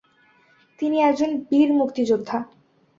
[0.79, 2.37] তিনি একজন বীর মুক্তিযোদ্ধা।